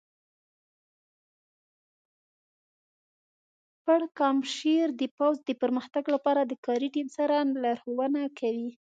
[3.85, 8.71] پړکمشر د پوځ د پرمختګ لپاره د کاري ټیم سره لارښوونه کوي.